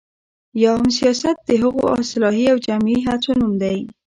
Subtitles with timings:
[0.63, 3.77] یا هم سياست د هغو اصلاحي او جمعي هڅو نوم دی،